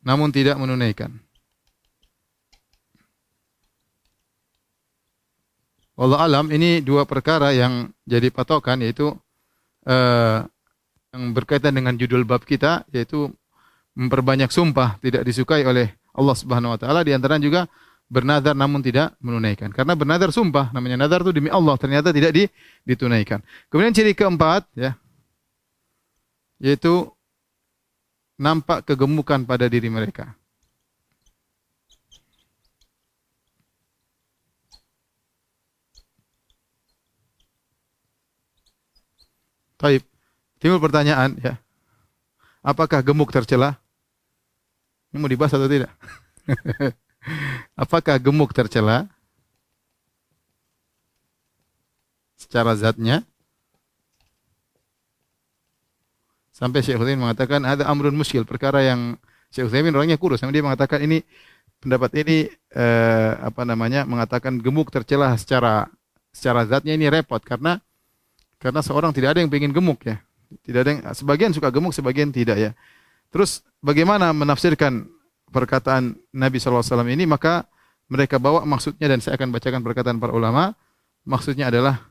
[0.00, 1.12] namun tidak menunaikan.
[6.00, 9.12] Allah alam ini dua perkara yang jadi patokan yaitu
[9.84, 10.40] uh,
[11.12, 13.28] yang berkaitan dengan judul bab kita yaitu
[13.92, 17.68] memperbanyak sumpah tidak disukai oleh Allah Subhanahu wa taala di antara juga
[18.10, 19.70] bernazar namun tidak menunaikan.
[19.70, 22.44] Karena bernazar sumpah, namanya nazar itu demi Allah, ternyata tidak di,
[22.82, 23.38] ditunaikan.
[23.70, 24.98] Kemudian ciri keempat ya
[26.60, 27.08] yaitu
[28.36, 30.36] nampak kegemukan pada diri mereka.
[39.80, 40.04] Taib.
[40.60, 41.56] Timbul pertanyaan ya.
[42.60, 43.80] Apakah gemuk tercela?
[45.08, 45.88] Ini mau dibahas atau tidak?
[47.82, 49.08] Apakah gemuk tercela?
[52.36, 53.24] Secara zatnya?
[56.60, 59.16] Sampai Syekh Utsaimin mengatakan ada amrun muskil, perkara yang
[59.48, 61.24] Syekh Utsaimin orangnya kurus, dia mengatakan ini
[61.80, 65.88] pendapat ini eh, apa namanya mengatakan gemuk tercela secara
[66.28, 67.80] secara zatnya ini repot karena
[68.60, 70.20] karena seorang tidak ada yang ingin gemuk ya.
[70.60, 72.70] Tidak ada yang sebagian suka gemuk, sebagian tidak ya.
[73.32, 75.08] Terus bagaimana menafsirkan
[75.48, 77.64] perkataan Nabi SAW ini maka
[78.12, 80.76] mereka bawa maksudnya dan saya akan bacakan perkataan para ulama.
[81.24, 82.09] Maksudnya adalah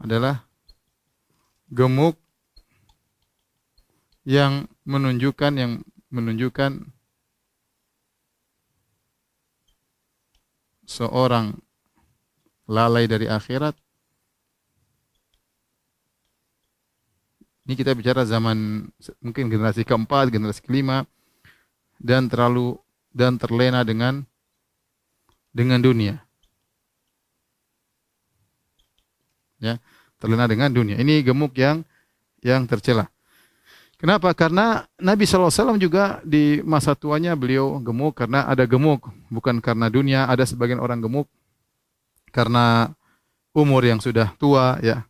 [0.00, 0.44] adalah
[1.70, 2.18] gemuk
[4.26, 5.72] yang menunjukkan yang
[6.10, 6.90] menunjukkan
[10.86, 11.58] seorang
[12.66, 13.74] lalai dari akhirat.
[17.66, 18.86] Ini kita bicara zaman
[19.18, 21.02] mungkin generasi keempat, generasi kelima
[21.98, 22.78] dan terlalu
[23.10, 24.22] dan terlena dengan
[25.50, 26.25] dengan dunia.
[29.56, 29.80] Ya,
[30.20, 31.00] terlena dengan dunia.
[31.00, 31.82] Ini gemuk yang
[32.44, 33.08] yang tercela.
[33.96, 34.28] Kenapa?
[34.36, 39.08] Karena Nabi SAW juga di masa tuanya beliau gemuk karena ada gemuk.
[39.32, 41.26] Bukan karena dunia, ada sebagian orang gemuk
[42.28, 42.92] karena
[43.56, 45.08] umur yang sudah tua ya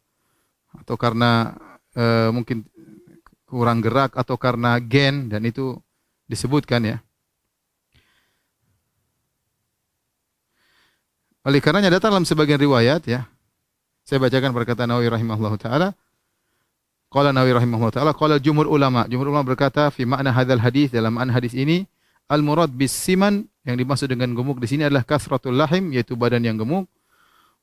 [0.70, 1.58] atau karena
[1.90, 2.62] e, mungkin
[3.42, 5.74] kurang gerak atau karena gen dan itu
[6.30, 6.96] disebutkan ya.
[11.42, 13.26] Oleh karenanya datang dalam sebagian riwayat ya.
[14.06, 15.88] Saya bacakan perkataan Nawawi rahimahullah taala.
[17.10, 19.02] Qala Nawawi rahimahullah taala qala jumhur ulama.
[19.10, 21.90] Jumhur ulama berkata fi makna hadzal hadis dalam makna hadis ini
[22.30, 26.46] al murad bis siman yang dimaksud dengan gemuk di sini adalah kasratul lahim yaitu badan
[26.46, 26.86] yang gemuk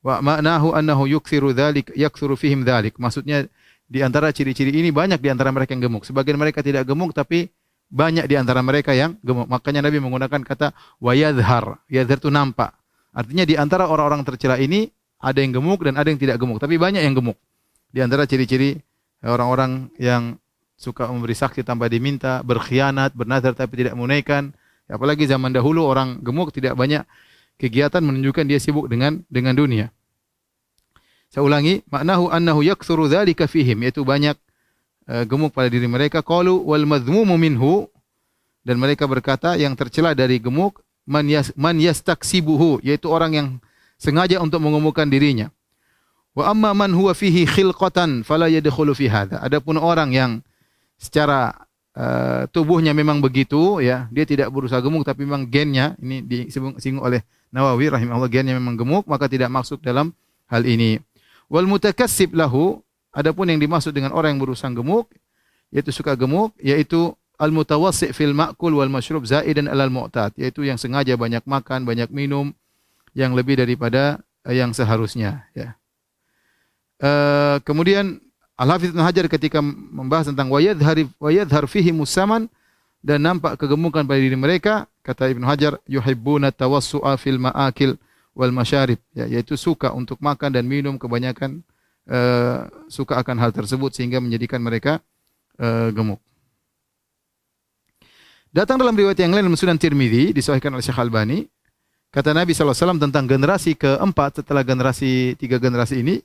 [0.04, 3.00] Wa ma'nahu annahu yukthiru dzalik yakthuru fihim dzalik.
[3.00, 3.48] Maksudnya
[3.88, 6.04] di antara ciri-ciri ini banyak di antara mereka yang gemuk.
[6.04, 7.48] Sebagian mereka tidak gemuk tapi
[7.88, 9.48] banyak di antara mereka yang gemuk.
[9.48, 11.80] Makanya Nabi menggunakan kata wa yadhhar.
[11.88, 12.76] Yadhhar itu nampak.
[13.16, 14.92] Artinya di antara orang-orang tercela ini
[15.24, 17.40] ada yang gemuk dan ada yang tidak gemuk, tapi banyak yang gemuk.
[17.96, 18.76] Di antara ciri-ciri
[19.24, 20.36] orang-orang yang
[20.76, 24.52] suka memberi saksi tanpa diminta, berkhianat, bernazar tapi tidak menunaikan.
[24.92, 27.08] Apalagi zaman dahulu orang gemuk tidak banyak
[27.56, 29.88] kegiatan menunjukkan dia sibuk dengan dengan dunia.
[31.32, 34.36] Saya ulangi, maknahu annahu yaktsuru dzalika fihim, yaitu banyak
[35.08, 36.20] uh, gemuk pada diri mereka.
[36.22, 37.88] Qalu wal madhmumu minhu
[38.68, 43.48] dan mereka berkata yang tercela dari gemuk man yas, man yastaksibuhu, yaitu orang yang
[44.04, 45.48] sengaja untuk mengemukkan dirinya.
[46.36, 49.40] Wa amma man huwa fihi khilqatan fala yadkhulu fi hadha.
[49.40, 50.32] Adapun orang yang
[51.00, 51.56] secara
[51.96, 57.24] uh, tubuhnya memang begitu ya, dia tidak berusaha gemuk tapi memang gennya ini disinggung oleh
[57.54, 60.12] Nawawi rahimahullah gennya memang gemuk maka tidak masuk dalam
[60.50, 61.00] hal ini.
[61.48, 62.82] Wal mutakassib lahu
[63.14, 65.08] adapun yang dimaksud dengan orang yang berusaha gemuk
[65.70, 70.82] yaitu suka gemuk yaitu al mutawassi fil ma'kul wal mashrub zaidan alal mu'tad yaitu yang
[70.82, 72.58] sengaja banyak makan, banyak minum
[73.14, 75.78] yang lebih daripada yang seharusnya ya.
[77.00, 78.22] Uh, kemudian
[78.54, 82.46] Al-Hafidz Hajar ketika membahas tentang wayadhar wayadhar fihi musaman
[83.02, 88.00] dan nampak kegemukan pada diri mereka kata Ibnu Hajar yuhibbuna tawassu'a fil ma'akil
[88.34, 91.62] wal masyarib ya, yaitu suka untuk makan dan minum kebanyakan
[92.10, 95.04] uh, suka akan hal tersebut sehingga menjadikan mereka
[95.60, 96.24] uh, gemuk.
[98.54, 101.50] Datang dalam riwayat yang lain dalam Sunan Tirmidzi disahihkan oleh Syekh Albani
[102.14, 106.22] kata Nabi SAW tentang generasi keempat setelah generasi tiga generasi ini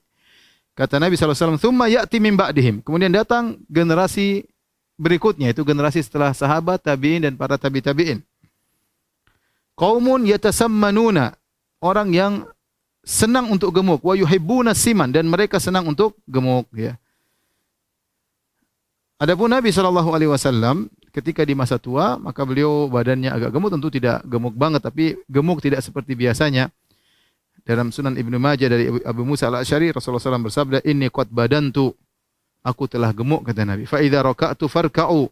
[0.77, 4.45] kata Nabi SAW thumma ya'ti min ba'dihim kemudian datang generasi
[4.99, 8.21] berikutnya itu generasi setelah sahabat, tabi'in dan para tabi tabi'in.
[9.79, 11.39] Qaumun yatasammanuna,
[11.79, 12.33] orang yang
[13.07, 16.99] senang untuk gemuk, wa yuhibbuna siman dan mereka senang untuk gemuk ya.
[19.23, 23.89] Adapun Nabi sallallahu alaihi wasallam ketika di masa tua, maka beliau badannya agak gemuk tentu
[23.89, 26.69] tidak gemuk banget tapi gemuk tidak seperti biasanya.
[27.69, 31.93] Dalam Sunan Ibnu Majah dari Abu Musa Al-Asy'ari Rasulullah SAW bersabda, "Inni qad badantu
[32.69, 33.85] aku telah gemuk kata Nabi.
[33.87, 35.31] Fa idza raka'tu farka'u.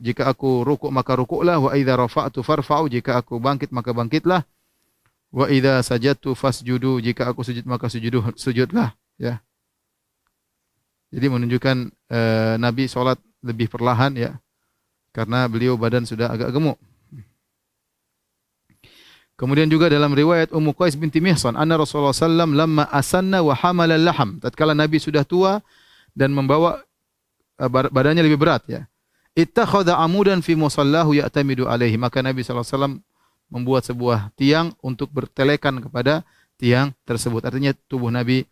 [0.00, 2.88] Jika aku rukuk maka rukuklah wa idza rafa'tu farfa'u.
[2.88, 4.44] Jika aku bangkit maka bangkitlah.
[5.32, 7.00] Wa idza sajadtu fasjudu.
[7.00, 8.96] Jika aku sujud maka sujudu, sujudlah.
[9.20, 9.40] Ya.
[11.12, 14.40] Jadi menunjukkan uh, Nabi sholat lebih perlahan ya.
[15.12, 16.80] Karena beliau badan sudah agak gemuk.
[19.36, 23.98] Kemudian juga dalam riwayat Ummu Qais binti Mihsan, anna Rasulullah sallam lamma asanna wa hamala
[23.98, 24.38] laham.
[24.38, 25.58] Tatkala Nabi sudah tua
[26.14, 26.78] dan membawa
[27.58, 28.86] uh, badannya lebih berat ya.
[29.32, 31.96] Ittakhadha amudan fi musallahu ya'tamidu alaihi.
[31.96, 33.00] Maka Nabi wasallam
[33.48, 36.22] membuat sebuah tiang untuk bertelekan kepada
[36.60, 37.42] tiang tersebut.
[37.42, 38.44] Artinya tubuh Nabi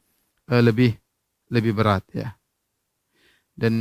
[0.51, 0.97] uh, lebih
[1.53, 2.35] lebih berat ya.
[3.61, 3.75] Dan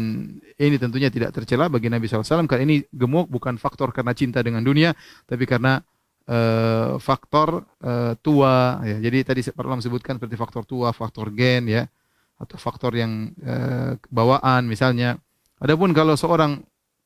[0.59, 4.59] ini tentunya tidak tercela bagi Nabi SAW karena ini gemuk bukan faktor karena cinta dengan
[4.59, 4.91] dunia,
[5.23, 5.79] tapi karena
[6.27, 8.83] uh, faktor uh, tua.
[8.83, 8.99] Ya.
[8.99, 11.87] Jadi tadi pernah sebutkan seperti faktor tua, faktor gen, ya,
[12.35, 15.15] atau faktor yang uh, bawaan misalnya.
[15.63, 16.59] Adapun kalau seorang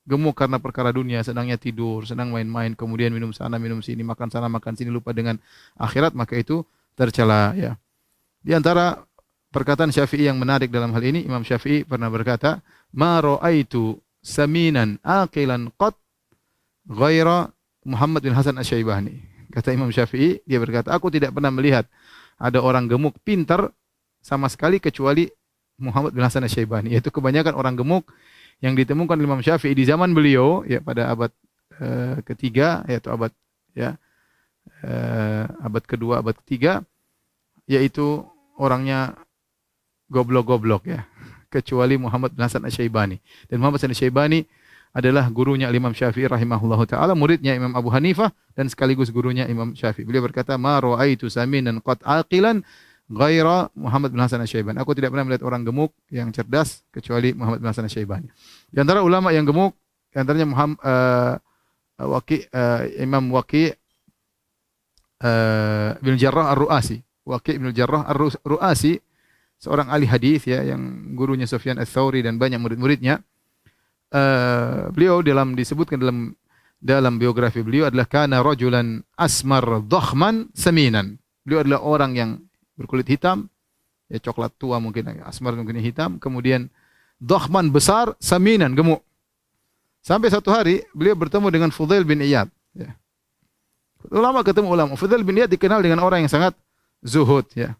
[0.09, 4.49] gemuk karena perkara dunia, sedangnya tidur, sedang main-main, kemudian minum sana, minum sini, makan sana,
[4.49, 5.37] makan sini, lupa dengan
[5.77, 6.65] akhirat, maka itu
[6.97, 7.53] tercela.
[7.53, 7.77] Ya.
[8.43, 9.05] Di antara
[9.53, 12.65] perkataan Syafi'i yang menarik dalam hal ini, Imam Syafi'i pernah berkata,
[12.97, 15.93] "Ma ra'aitu saminan aqilan qat
[16.89, 17.53] ghaira
[17.85, 19.21] Muhammad bin Hasan Asy-Syaibani."
[19.53, 21.85] Kata Imam Syafi'i, dia berkata, "Aku tidak pernah melihat
[22.41, 23.69] ada orang gemuk pintar
[24.25, 25.29] sama sekali kecuali
[25.77, 28.09] Muhammad bin Hasan Asy-Syaibani." Yaitu kebanyakan orang gemuk
[28.65, 31.29] yang ditemukan Imam Syafi'i di zaman beliau ya pada abad
[31.77, 33.35] uh, ketiga yaitu abad
[33.75, 33.99] ya
[34.87, 36.79] uh, abad kedua abad ketiga
[37.67, 38.23] yaitu
[38.55, 39.19] orangnya
[40.13, 41.09] goblok-goblok ya
[41.49, 43.17] kecuali Muhammad bin Hasan Asy-Syaibani
[43.49, 44.45] dan Muhammad bin Asy-Syaibani
[44.93, 50.05] adalah gurunya Imam Syafi'i rahimahullah taala muridnya Imam Abu Hanifah dan sekaligus gurunya Imam Syafi'i
[50.05, 52.61] beliau berkata ma ra'aitu saminan qad aqilan
[53.09, 54.79] ghaira Muhammad bin Hasan Asy-Syaibani.
[54.79, 58.27] Aku tidak pernah melihat orang gemuk yang cerdas kecuali Muhammad bin Hasan Asy-Syaibani.
[58.71, 59.75] Di antara ulama yang gemuk,
[60.09, 61.35] di antaranya Muhammad uh,
[62.03, 63.69] Waqi uh, Imam Waqi
[65.21, 67.03] uh, bin Jarrah Ar-Ru'asi.
[67.23, 68.99] Waqi bin Jarrah Ar-Ru'asi
[69.63, 73.23] seorang ahli hadis ya yang gurunya Sufyan Ats-Tsauri dan banyak murid-muridnya.
[74.11, 76.35] Uh, beliau dalam disebutkan dalam
[76.83, 81.15] dalam biografi beliau adalah kana rajulan asmar dhakhman saminan.
[81.47, 82.29] Beliau adalah orang yang
[82.75, 83.47] berkulit hitam,
[84.11, 86.67] ya coklat tua mungkin, asmar mungkin hitam, kemudian
[87.23, 88.99] dohman besar, saminan, gemuk.
[90.03, 92.51] Sampai satu hari beliau bertemu dengan Fudail bin Iyad.
[92.75, 92.99] Ya.
[94.11, 94.91] Ulama ketemu ulama.
[94.99, 96.51] Fudail bin Iyad dikenal dengan orang yang sangat
[96.99, 97.47] zuhud.
[97.55, 97.79] Ya.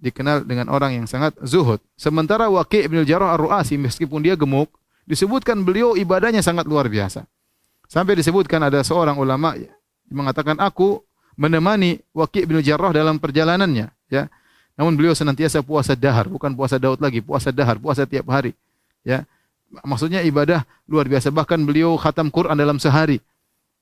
[0.00, 1.76] Dikenal dengan orang yang sangat zuhud.
[1.92, 4.72] Sementara Waqi' bin Jarrah Ar-Ru'asi meskipun dia gemuk,
[5.04, 7.28] disebutkan beliau ibadahnya sangat luar biasa.
[7.84, 9.52] Sampai disebutkan ada seorang ulama
[10.08, 11.04] mengatakan aku
[11.36, 14.32] menemani Waqi' bin Jarrah dalam perjalanannya, ya.
[14.80, 18.56] Namun beliau senantiasa puasa dahar, bukan puasa Daud lagi, puasa dahar, puasa tiap hari.
[19.04, 19.28] Ya.
[19.84, 21.28] Maksudnya ibadah luar biasa.
[21.28, 23.20] Bahkan beliau khatam Quran dalam sehari.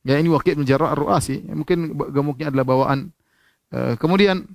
[0.02, 1.46] Ya ini Waqi' bin Jarrah Ar-Ru'asi.
[1.46, 3.14] Ya, mungkin gemuknya adalah bawaan.
[3.70, 4.50] Uh, kemudian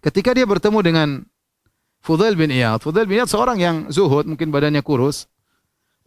[0.00, 1.08] ketika dia bertemu dengan
[2.02, 2.82] Fudail bin Iyad.
[2.82, 5.26] Fudail bin Iyad seorang yang zuhud, mungkin badannya kurus.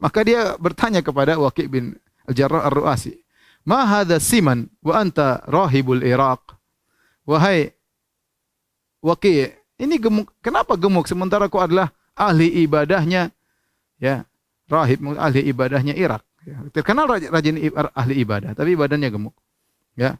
[0.02, 1.94] Maka dia bertanya kepada Waqi' bin
[2.26, 3.22] Al-Jarrah Ar-Ru'asi.
[3.68, 6.58] Ma hadha siman wa anta rahibul Iraq.
[7.30, 7.70] Wahai
[9.02, 10.34] Waqi, ini gemuk.
[10.42, 13.30] Kenapa gemuk sementara kau adalah ahli ibadahnya
[14.02, 14.26] ya,
[14.70, 16.26] rahib ahli ibadahnya Irak.
[16.42, 17.62] Ya, terkenal rajin
[17.94, 19.38] ahli ibadah, tapi badannya gemuk.
[19.94, 20.18] Ya.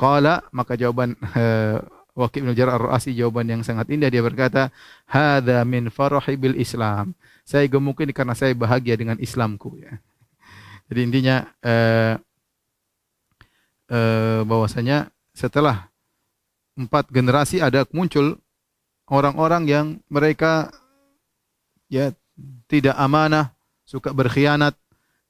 [0.00, 1.84] Qala maka jawaban uh,
[2.18, 4.74] Waqi bin Jarrah Ar-Ra'asi jawaban yang sangat indah dia berkata,
[5.06, 7.14] "Hadza min farahi bil Islam."
[7.46, 9.98] Saya gemuk ini karena saya bahagia dengan Islamku ya.
[10.90, 12.18] Jadi intinya uh,
[13.90, 15.90] eh, bahwasanya setelah
[16.74, 18.38] empat generasi ada muncul
[19.10, 20.70] orang-orang yang mereka
[21.90, 22.14] ya
[22.70, 23.54] tidak amanah,
[23.86, 24.78] suka berkhianat,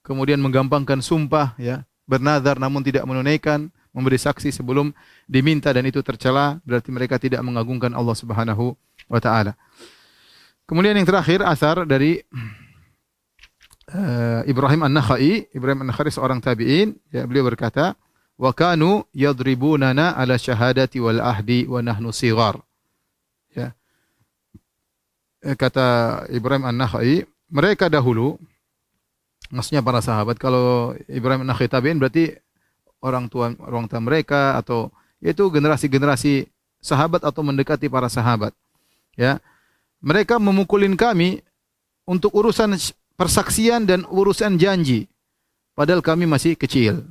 [0.05, 4.95] kemudian menggampangkan sumpah ya, bernazar namun tidak menunaikan, memberi saksi sebelum
[5.27, 8.75] diminta dan itu tercela, berarti mereka tidak mengagungkan Allah Subhanahu
[9.11, 9.59] wa taala.
[10.71, 12.23] Kemudian yang terakhir asar dari
[13.91, 17.99] uh, Ibrahim An-Nakhai, Ibrahim An-Nakhai seorang tabi'in, ya beliau berkata,
[18.39, 22.63] wa kanu yadribunana ala syahadati wal ahdi wa nahnu sigar.
[23.51, 23.75] Ya.
[25.43, 28.39] Eh, kata Ibrahim An-Nakhai, mereka dahulu
[29.51, 32.39] maksudnya para sahabat kalau Ibrahim An-Nakhai tabi'in berarti
[33.01, 34.89] orang tua orang tua mereka atau
[35.21, 36.49] yaitu generasi-generasi
[36.81, 38.55] sahabat atau mendekati para sahabat.
[39.17, 39.41] Ya.
[40.01, 41.45] Mereka memukulin kami
[42.09, 42.73] untuk urusan
[43.21, 45.05] persaksian dan urusan janji.
[45.77, 47.05] Padahal kami masih kecil.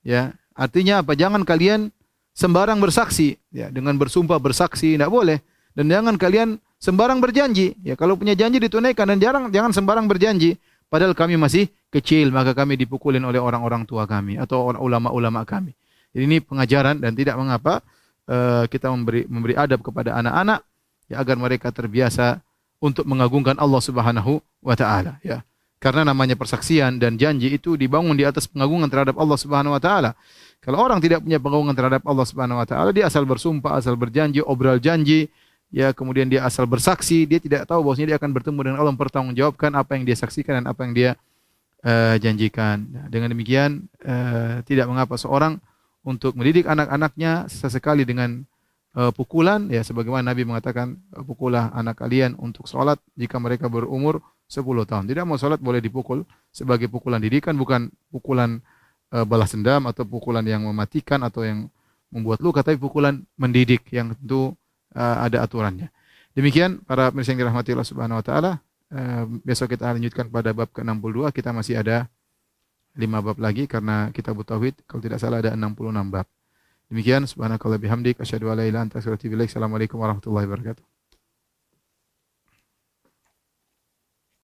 [0.00, 1.16] Ya, Artinya apa?
[1.16, 1.88] Jangan kalian
[2.36, 5.40] sembarang bersaksi, ya, dengan bersumpah bersaksi tidak boleh.
[5.72, 7.72] Dan jangan kalian sembarang berjanji.
[7.80, 10.60] Ya, kalau punya janji ditunaikan dan jarang jangan sembarang berjanji.
[10.92, 15.72] Padahal kami masih kecil, maka kami dipukulin oleh orang-orang tua kami atau ulama-ulama kami.
[16.12, 17.80] Jadi ini pengajaran dan tidak mengapa
[18.28, 20.60] uh, kita memberi memberi adab kepada anak-anak
[21.08, 22.44] ya agar mereka terbiasa
[22.76, 25.40] untuk mengagungkan Allah Subhanahu wa taala ya.
[25.80, 30.12] Karena namanya persaksian dan janji itu dibangun di atas pengagungan terhadap Allah Subhanahu wa taala.
[30.60, 34.44] Kalau orang tidak punya pengagungan terhadap Allah Subhanahu wa taala, dia asal bersumpah, asal berjanji,
[34.44, 35.26] obral janji,
[35.72, 39.72] ya kemudian dia asal bersaksi, dia tidak tahu bahwasanya dia akan bertemu dengan Allah mempertanggungjawabkan
[39.72, 41.10] apa yang dia saksikan dan apa yang dia
[41.82, 42.84] uh, janjikan.
[42.92, 45.58] Nah, dengan demikian uh, tidak mengapa seorang
[46.04, 48.44] untuk mendidik anak-anaknya sesekali dengan
[48.94, 54.20] uh, pukulan ya sebagaimana Nabi mengatakan pukullah anak kalian untuk sholat jika mereka berumur
[54.52, 55.04] 10 tahun.
[55.08, 58.60] Tidak mau sholat boleh dipukul sebagai pukulan didikan bukan pukulan
[59.14, 61.72] uh, balas dendam atau pukulan yang mematikan atau yang
[62.12, 64.52] membuat luka tapi pukulan mendidik yang tentu
[64.96, 65.88] uh, ada aturannya.
[66.32, 68.52] Demikian para pemirsa yang dirahmati Allah Subhanahu wa taala,
[68.92, 72.08] uh, besok kita lanjutkan pada bab ke-62, kita masih ada
[72.96, 76.28] 5 bab lagi karena kita tauhid, kalau tidak salah ada 66 bab.
[76.92, 79.48] Demikian subhanakallah bihamdik asyhadu an la ilaha illa anta astaghfiruka wa atubu.
[79.48, 80.91] Assalamualaikum warahmatullahi wabarakatuh.